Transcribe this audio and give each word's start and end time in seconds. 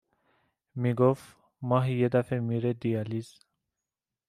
می 0.75 0.93
گفت 0.93 1.35
ماهی 1.61 1.97
یه 1.99 2.09
دفه 2.09 2.39
میره 2.39 2.73
دیالیز 2.73 3.39